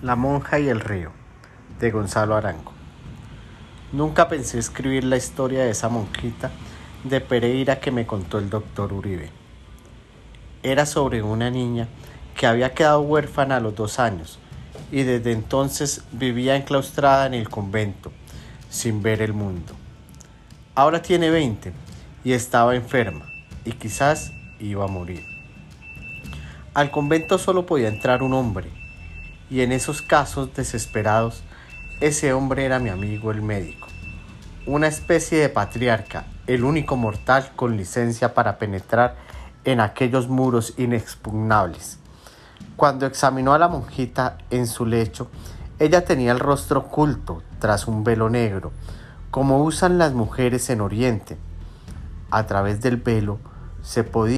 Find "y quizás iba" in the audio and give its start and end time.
23.64-24.84